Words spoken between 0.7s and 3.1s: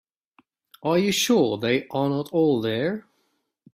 Are you sure they are not all there?